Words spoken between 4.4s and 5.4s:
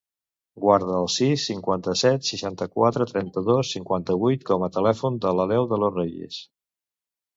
com a telèfon de